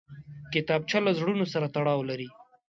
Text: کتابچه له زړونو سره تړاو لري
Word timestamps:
کتابچه 0.53 0.97
له 1.05 1.11
زړونو 1.19 1.45
سره 1.53 1.71
تړاو 1.75 1.99
لري 2.09 2.29